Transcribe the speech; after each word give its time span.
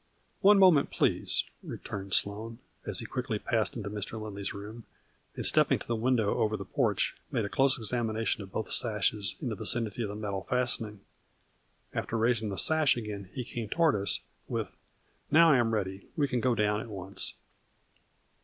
"One 0.49 0.57
moment, 0.57 0.89
please," 0.89 1.43
returned 1.61 2.15
Sloane, 2.15 2.57
as 2.87 2.97
he 3.01 3.05
quickly 3.05 3.37
passed 3.37 3.75
into 3.77 3.87
Mr. 3.87 4.19
Lindley 4.19 4.43
's 4.43 4.51
room, 4.51 4.83
and 5.35 5.45
stepping 5.45 5.77
to 5.77 5.87
the 5.87 5.95
window 5.95 6.39
over 6.39 6.57
the 6.57 6.65
porch, 6.65 7.15
made 7.31 7.45
a 7.45 7.49
close 7.49 7.77
examination 7.77 8.41
of 8.41 8.51
both 8.51 8.71
sashes, 8.71 9.35
in 9.39 9.49
the 9.49 9.55
vicinity 9.55 10.01
of 10.01 10.09
the 10.09 10.15
metal 10.15 10.47
fastening. 10.49 11.01
After 11.93 12.17
raising 12.17 12.49
the 12.49 12.57
sash 12.57 12.97
again, 12.97 13.29
he 13.35 13.43
came 13.45 13.69
toward 13.69 13.93
us, 13.93 14.21
with, 14.47 14.75
"Now 15.29 15.51
I 15.51 15.57
am 15.57 15.71
ready, 15.71 16.07
we 16.17 16.27
can 16.27 16.39
go 16.41 16.55
down 16.55 16.81
at 16.81 16.89
once." 16.89 17.35